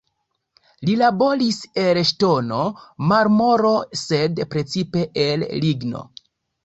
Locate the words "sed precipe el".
4.05-5.47